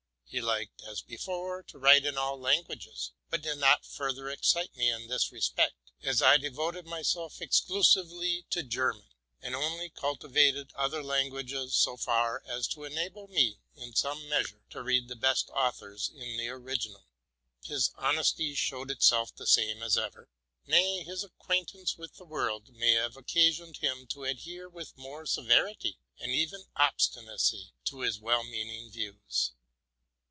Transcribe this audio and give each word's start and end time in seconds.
He 0.33 0.39
liked, 0.39 0.81
as 0.83 1.01
before, 1.01 1.61
to 1.63 1.77
write 1.77 2.05
in 2.05 2.17
all 2.17 2.39
languages, 2.39 3.11
but 3.29 3.41
did 3.41 3.57
not 3.57 3.85
further 3.85 4.29
excite 4.29 4.73
me 4.77 4.89
in 4.89 5.07
this 5.09 5.29
respect, 5.29 5.91
as 6.03 6.21
I 6.21 6.37
devoted 6.37 6.85
myself 6.85 7.41
exclusively 7.41 8.45
to 8.51 8.63
German, 8.63 9.09
and 9.41 9.53
only 9.57 9.89
cultivated 9.89 10.71
other 10.73 11.03
languages 11.03 11.75
so 11.75 11.97
far 11.97 12.41
as 12.47 12.65
to 12.69 12.85
enable 12.85 13.27
me, 13.27 13.59
in 13.75 13.93
some 13.93 14.29
measure, 14.29 14.63
to 14.69 14.81
read 14.81 15.09
the 15.09 15.17
best 15.17 15.49
authors 15.49 16.09
in 16.15 16.37
the 16.37 16.47
original. 16.47 17.05
His 17.65 17.91
honesty 17.97 18.55
showed 18.55 18.89
itself 18.89 19.35
the 19.35 19.45
same 19.45 19.83
as 19.83 19.97
ever; 19.97 20.29
nay, 20.65 21.03
his 21.03 21.25
acquaintance 21.25 21.97
with 21.97 22.15
the 22.15 22.23
world 22.23 22.73
may 22.73 22.93
have 22.93 23.17
oc 23.17 23.27
casioned 23.27 23.79
him 23.79 24.07
to 24.07 24.23
adhere 24.23 24.69
with 24.69 24.95
more 24.97 25.25
severity 25.25 25.99
and 26.19 26.31
even 26.31 26.63
obstinacy 26.77 27.73
to 27.83 27.99
his 27.99 28.17
well 28.17 28.45
meaning 28.45 28.89
views. 28.89 29.51